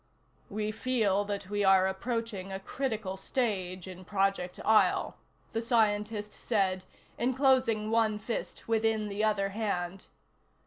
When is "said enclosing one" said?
6.33-8.17